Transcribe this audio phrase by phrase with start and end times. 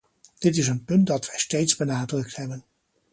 [0.39, 2.63] Dit is een punt dat wij steeds benadrukt hebben.